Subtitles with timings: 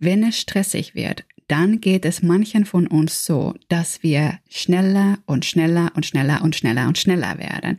[0.00, 5.44] wenn es stressig wird, dann geht es manchen von uns so, dass wir schneller und
[5.44, 7.78] schneller und schneller und schneller und schneller werden.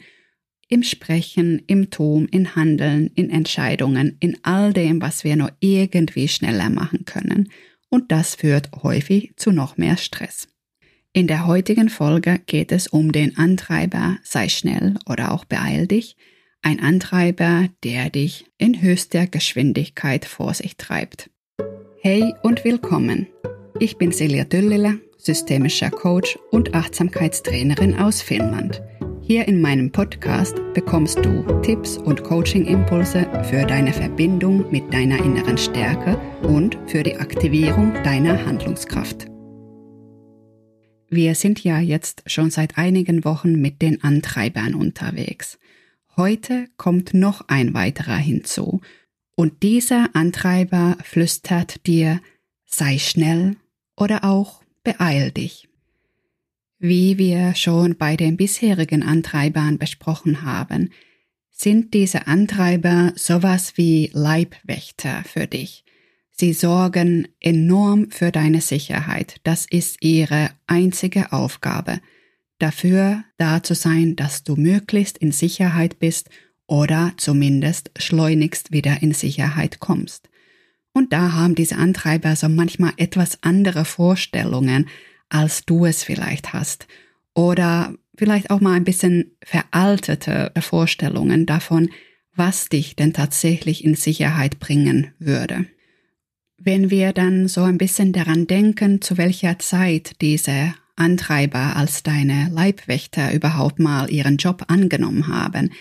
[0.67, 6.27] Im Sprechen, im Tun, in Handeln, in Entscheidungen, in all dem, was wir nur irgendwie
[6.27, 7.49] schneller machen können.
[7.89, 10.47] Und das führt häufig zu noch mehr Stress.
[11.11, 16.15] In der heutigen Folge geht es um den Antreiber sei schnell oder auch beeil dich,
[16.61, 21.29] ein Antreiber, der dich in höchster Geschwindigkeit vor sich treibt.
[22.01, 23.27] Hey und willkommen.
[23.77, 28.81] Ich bin Silja Düllila, systemischer Coach und Achtsamkeitstrainerin aus Finnland.
[29.21, 35.57] Hier in meinem Podcast bekommst du Tipps und Coaching-Impulse für deine Verbindung mit deiner inneren
[35.57, 39.27] Stärke und für die Aktivierung deiner Handlungskraft.
[41.09, 45.59] Wir sind ja jetzt schon seit einigen Wochen mit den Antreibern unterwegs.
[46.15, 48.79] Heute kommt noch ein weiterer hinzu.
[49.39, 52.19] Und dieser Antreiber flüstert dir,
[52.65, 53.55] sei schnell
[53.95, 55.69] oder auch beeil dich.
[56.77, 60.89] Wie wir schon bei den bisherigen Antreibern besprochen haben,
[61.51, 65.85] sind diese Antreiber sowas wie Leibwächter für dich.
[66.31, 69.37] Sie sorgen enorm für deine Sicherheit.
[69.43, 72.01] Das ist ihre einzige Aufgabe.
[72.57, 76.29] Dafür da zu sein, dass du möglichst in Sicherheit bist
[76.69, 80.29] oder zumindest schleunigst wieder in Sicherheit kommst.
[80.93, 84.87] Und da haben diese Antreiber so manchmal etwas andere Vorstellungen,
[85.29, 86.87] als du es vielleicht hast.
[87.33, 91.89] Oder vielleicht auch mal ein bisschen veraltete Vorstellungen davon,
[92.35, 95.65] was dich denn tatsächlich in Sicherheit bringen würde.
[96.57, 102.49] Wenn wir dann so ein bisschen daran denken, zu welcher Zeit diese Antreiber als deine
[102.51, 105.71] Leibwächter überhaupt mal ihren Job angenommen haben,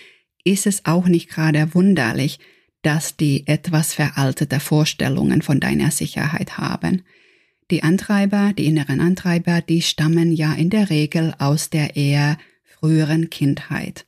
[0.43, 2.39] ist es auch nicht gerade wunderlich,
[2.81, 7.03] dass die etwas veraltete Vorstellungen von deiner Sicherheit haben.
[7.71, 13.29] Die Antreiber, die inneren Antreiber, die stammen ja in der Regel aus der eher früheren
[13.29, 14.05] Kindheit.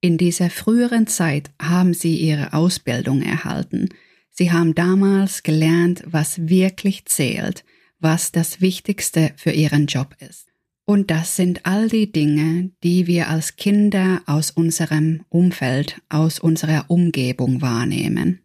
[0.00, 3.88] In dieser früheren Zeit haben sie ihre Ausbildung erhalten,
[4.40, 7.62] Sie haben damals gelernt, was wirklich zählt,
[7.98, 10.49] was das Wichtigste für ihren Job ist.
[10.90, 16.86] Und das sind all die Dinge, die wir als Kinder aus unserem Umfeld, aus unserer
[16.88, 18.40] Umgebung wahrnehmen.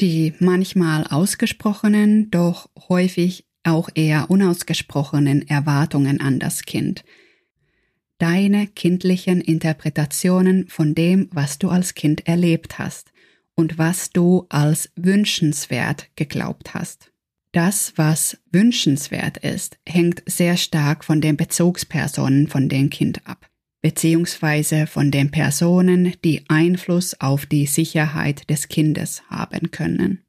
[0.00, 7.04] Die manchmal ausgesprochenen, doch häufig auch eher unausgesprochenen Erwartungen an das Kind.
[8.18, 13.12] Deine kindlichen Interpretationen von dem, was du als Kind erlebt hast
[13.54, 17.12] und was du als wünschenswert geglaubt hast.
[17.52, 23.48] Das, was wünschenswert ist, hängt sehr stark von den Bezugspersonen von dem Kind ab,
[23.80, 30.24] beziehungsweise von den Personen, die Einfluss auf die Sicherheit des Kindes haben können.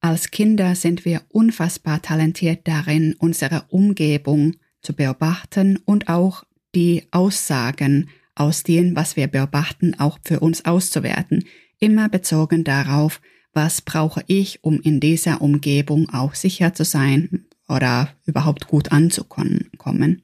[0.00, 6.44] Als Kinder sind wir unfassbar talentiert darin, unsere Umgebung zu beobachten und auch
[6.74, 11.44] die Aussagen aus dem, was wir beobachten, auch für uns auszuwerten,
[11.78, 13.20] immer bezogen darauf,
[13.52, 20.22] was brauche ich, um in dieser Umgebung auch sicher zu sein oder überhaupt gut anzukommen.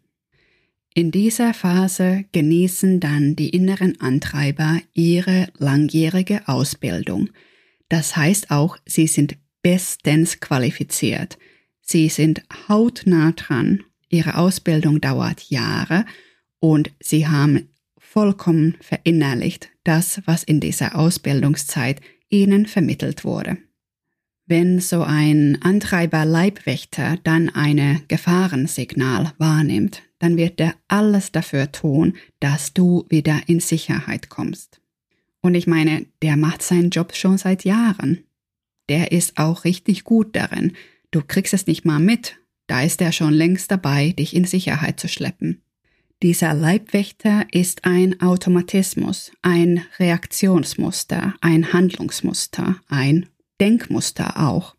[0.94, 7.28] In dieser Phase genießen dann die inneren Antreiber ihre langjährige Ausbildung.
[7.88, 11.38] Das heißt auch, sie sind bestens qualifiziert.
[11.82, 13.82] Sie sind hautnah dran.
[14.08, 16.06] Ihre Ausbildung dauert Jahre
[16.60, 23.58] und sie haben vollkommen verinnerlicht das, was in dieser Ausbildungszeit ihnen vermittelt wurde.
[24.46, 32.16] Wenn so ein Antreiber Leibwächter dann eine Gefahrensignal wahrnimmt, dann wird er alles dafür tun,
[32.38, 34.80] dass du wieder in Sicherheit kommst.
[35.40, 38.24] Und ich meine, der macht seinen Job schon seit Jahren.
[38.88, 40.72] Der ist auch richtig gut darin.
[41.10, 42.36] Du kriegst es nicht mal mit.
[42.68, 45.62] Da ist er schon längst dabei, dich in Sicherheit zu schleppen.
[46.22, 53.26] Dieser Leibwächter ist ein Automatismus, ein Reaktionsmuster, ein Handlungsmuster, ein
[53.60, 54.76] Denkmuster auch.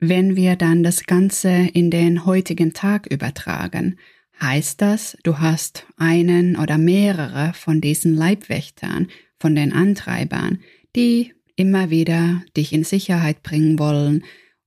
[0.00, 3.98] Wenn wir dann das Ganze in den heutigen Tag übertragen,
[4.42, 9.06] heißt das, du hast einen oder mehrere von diesen Leibwächtern,
[9.38, 10.58] von den Antreibern,
[10.96, 14.24] die immer wieder dich in Sicherheit bringen wollen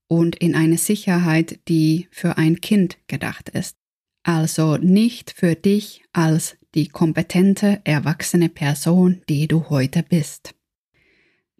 [0.08, 3.81] und in eine Sicherheit, die für ein Kind gedacht ist
[4.24, 10.54] also nicht für dich als die kompetente, erwachsene Person, die du heute bist.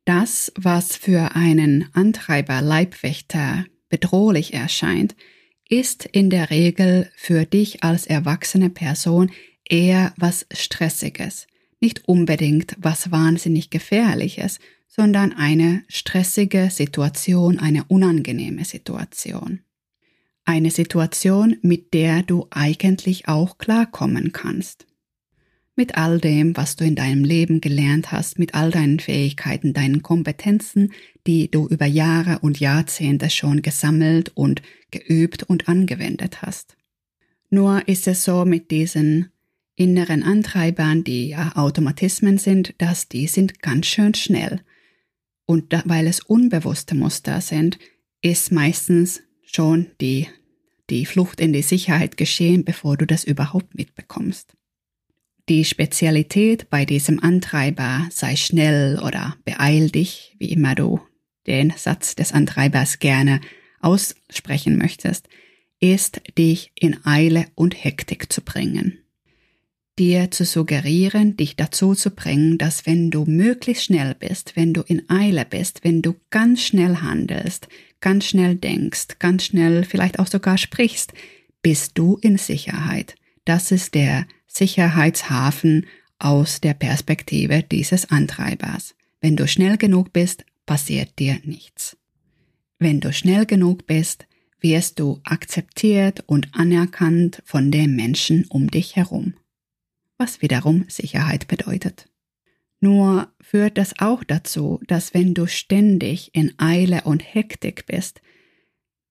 [0.06, 5.16] Das, was für einen Antreiber Leibwächter bedrohlich erscheint,
[5.70, 9.32] ist in der Regel für dich als erwachsene Person
[9.64, 11.48] eher was Stressiges,
[11.80, 19.62] nicht unbedingt was wahnsinnig Gefährliches, sondern eine stressige Situation, eine unangenehme Situation.
[20.46, 24.88] Eine Situation, mit der du eigentlich auch klarkommen kannst.
[25.76, 30.02] Mit all dem, was du in deinem Leben gelernt hast, mit all deinen Fähigkeiten, deinen
[30.02, 30.92] Kompetenzen,
[31.26, 34.62] die du über Jahre und Jahrzehnte schon gesammelt und
[34.92, 36.76] geübt und angewendet hast.
[37.50, 39.32] Nur ist es so mit diesen
[39.76, 44.62] inneren Antreibern, die ja Automatismen sind, dass die sind ganz schön schnell
[45.52, 47.78] und da, weil es unbewusste Muster sind,
[48.22, 49.22] ist meistens
[49.54, 50.28] schon die,
[50.90, 54.54] die Flucht in die Sicherheit geschehen, bevor du das überhaupt mitbekommst.
[55.50, 61.02] Die Spezialität bei diesem Antreiber sei schnell oder beeil dich, wie immer du
[61.48, 63.42] den Satz des Antreibers gerne
[63.80, 65.28] aussprechen möchtest,
[65.80, 69.02] ist, dich in Eile und Hektik zu bringen
[70.02, 74.82] dir zu suggerieren, dich dazu zu bringen, dass wenn du möglichst schnell bist, wenn du
[74.82, 77.68] in Eile bist, wenn du ganz schnell handelst,
[78.02, 81.14] ganz schnell denkst, ganz schnell vielleicht auch sogar sprichst,
[81.62, 83.16] bist du in Sicherheit.
[83.46, 85.86] Das ist der Sicherheitshafen
[86.20, 88.96] aus der Perspektive dieses Antreibers.
[89.22, 91.98] Wenn du schnell genug bist, passiert dir nichts.
[92.80, 94.28] Wenn du schnell genug bist,
[94.60, 99.36] wirst du akzeptiert und anerkannt von den Menschen um dich herum
[100.22, 102.08] was wiederum Sicherheit bedeutet.
[102.82, 108.22] Nur führt das auch dazu, dass wenn du ständig in Eile und Hektik bist,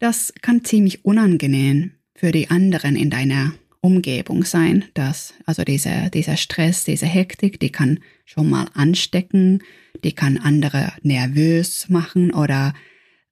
[0.01, 6.37] das kann ziemlich unangenehm für die anderen in deiner Umgebung sein, dass also dieser, dieser
[6.37, 9.63] Stress, diese Hektik, die kann schon mal anstecken,
[10.03, 12.75] die kann andere nervös machen oder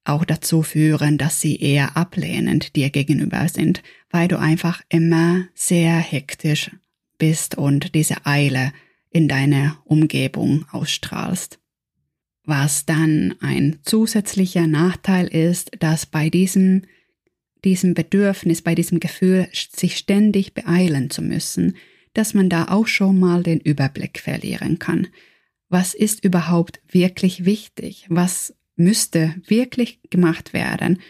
[0.04, 5.98] auch dazu führen, dass sie eher ablehnend dir gegenüber sind, weil du einfach immer sehr
[5.98, 6.70] hektisch
[7.18, 8.72] bist und diese Eile
[9.18, 11.58] in deiner Umgebung ausstrahlst.
[12.44, 16.82] Was dann ein zusätzlicher Nachteil ist, dass bei diesem,
[17.64, 21.74] diesem Bedürfnis, bei diesem Gefühl, sich ständig beeilen zu müssen,
[22.14, 25.08] dass man da auch schon mal den Überblick verlieren kann.
[25.68, 28.06] Was ist überhaupt wirklich wichtig?
[28.08, 31.02] Was müsste wirklich gemacht werden?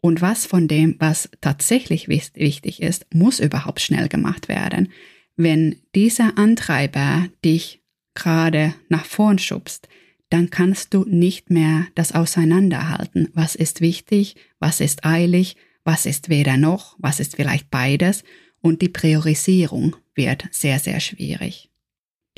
[0.00, 4.88] Und was von dem, was tatsächlich wichtig ist, muss überhaupt schnell gemacht werden?
[5.36, 7.82] Wenn dieser Antreiber dich
[8.14, 9.88] gerade nach vorn schubst,
[10.30, 13.28] dann kannst du nicht mehr das auseinanderhalten.
[13.34, 14.36] Was ist wichtig?
[14.58, 15.56] Was ist eilig?
[15.84, 16.96] Was ist weder noch?
[16.98, 18.24] Was ist vielleicht beides?
[18.60, 21.70] Und die Priorisierung wird sehr, sehr schwierig.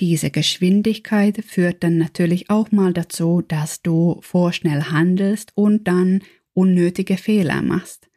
[0.01, 7.17] Diese Geschwindigkeit führt dann natürlich auch mal dazu, dass du vorschnell handelst und dann unnötige
[7.17, 8.09] Fehler machst.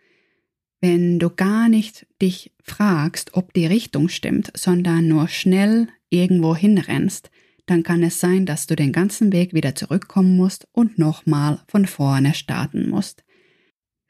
[0.80, 7.32] Wenn du gar nicht dich fragst, ob die Richtung stimmt, sondern nur schnell irgendwo hinrennst,
[7.66, 11.86] dann kann es sein, dass du den ganzen Weg wieder zurückkommen musst und nochmal von
[11.86, 13.24] vorne starten musst.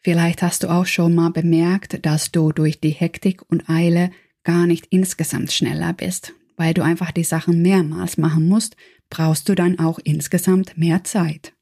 [0.01, 4.11] Vielleicht hast du auch schon mal bemerkt, dass du durch die Hektik und Eile
[4.43, 6.33] gar nicht insgesamt schneller bist.
[6.55, 8.75] Weil du einfach die Sachen mehrmals machen musst,
[9.09, 11.56] brauchst du dann auch insgesamt mehr Zeit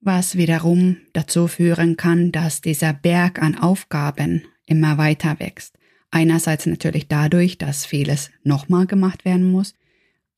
[0.00, 5.78] was wiederum dazu führen kann, dass dieser Berg an Aufgaben immer weiter wächst.
[6.10, 9.74] Einerseits natürlich dadurch, dass vieles nochmal gemacht werden muss,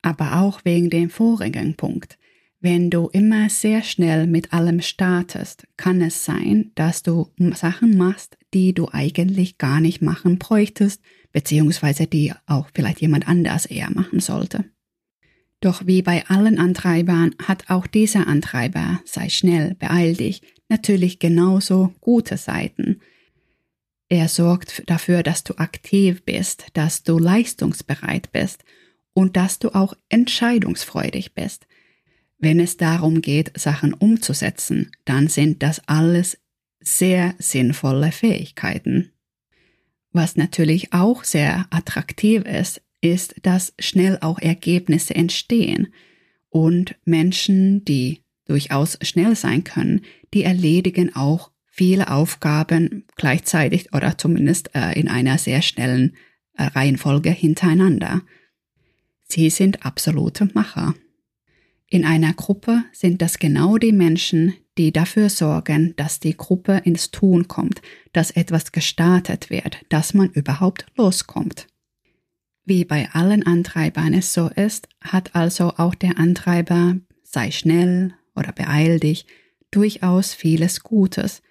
[0.01, 2.17] aber auch wegen dem vorigen Punkt.
[2.59, 8.37] Wenn du immer sehr schnell mit allem startest, kann es sein, dass du Sachen machst,
[8.53, 11.01] die du eigentlich gar nicht machen bräuchtest,
[11.33, 14.65] beziehungsweise die auch vielleicht jemand anders eher machen sollte.
[15.63, 21.93] Doch wie bei allen Antreibern hat auch dieser Antreiber, sei schnell, beeil dich, natürlich genauso
[22.01, 22.99] gute Seiten.
[24.09, 28.65] Er sorgt dafür, dass du aktiv bist, dass du leistungsbereit bist
[29.13, 31.65] und dass du auch entscheidungsfreudig bist.
[32.37, 36.37] Wenn es darum geht, Sachen umzusetzen, dann sind das alles
[36.81, 39.13] sehr sinnvolle Fähigkeiten.
[40.11, 45.93] Was natürlich auch sehr attraktiv ist, ist, dass schnell auch Ergebnisse entstehen.
[46.49, 50.01] Und Menschen, die durchaus schnell sein können,
[50.33, 56.15] die erledigen auch viele Aufgaben gleichzeitig oder zumindest äh, in einer sehr schnellen
[56.55, 58.21] äh, Reihenfolge hintereinander.
[59.23, 60.93] Sie sind absolute Macher.
[61.89, 67.11] In einer Gruppe sind das genau die Menschen, die dafür sorgen, dass die Gruppe ins
[67.11, 67.81] Tun kommt,
[68.13, 71.67] dass etwas gestartet wird, dass man überhaupt loskommt.
[72.65, 78.51] Wie bei allen Antreibern es so ist, hat also auch der Antreiber sei schnell oder
[78.51, 79.25] beeil dich
[79.71, 81.41] durchaus vieles Gutes.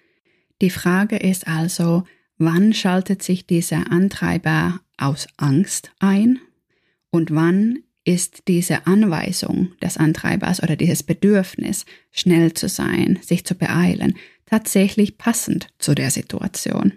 [0.61, 2.03] Die Frage ist also,
[2.37, 6.39] wann schaltet sich dieser Antreiber aus Angst ein
[7.11, 13.55] und wann ist diese Anweisung des Antreibers oder dieses Bedürfnis, schnell zu sein, sich zu
[13.55, 14.15] beeilen,
[14.45, 16.93] tatsächlich passend zu der Situation.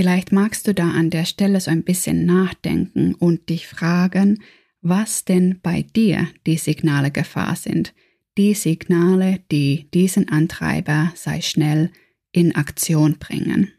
[0.00, 4.42] Vielleicht magst du da an der Stelle so ein bisschen nachdenken und dich fragen,
[4.80, 7.92] was denn bei dir die Signale Gefahr sind,
[8.38, 11.90] die Signale, die diesen Antreiber sei schnell
[12.32, 13.72] in Aktion bringen.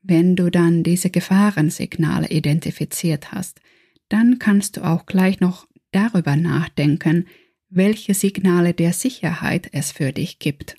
[0.00, 3.60] Wenn du dann diese Gefahrensignale identifiziert hast,
[4.08, 7.26] dann kannst du auch gleich noch darüber nachdenken,
[7.68, 10.76] welche Signale der Sicherheit es für dich gibt.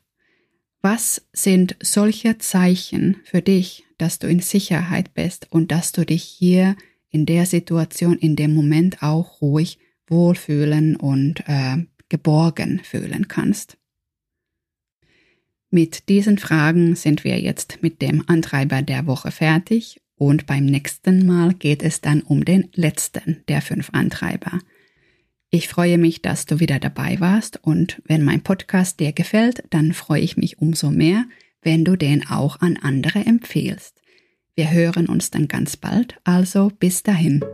[0.89, 6.23] Was sind solche Zeichen für dich, dass du in Sicherheit bist und dass du dich
[6.23, 6.77] hier
[7.09, 13.77] in der Situation, in dem Moment auch ruhig wohlfühlen und äh, geborgen fühlen kannst?
[15.71, 21.25] Mit diesen Fragen sind wir jetzt mit dem Antreiber der Woche fertig und beim nächsten
[21.25, 24.61] Mal geht es dann um den letzten der fünf Antreiber.
[25.49, 29.93] Ich freue mich, dass du wieder dabei warst und wenn mein Podcast dir gefällt, dann
[29.93, 31.25] freue ich mich umso mehr,
[31.61, 34.01] wenn du den auch an andere empfehlst.
[34.55, 37.45] Wir hören uns dann ganz bald, also bis dahin.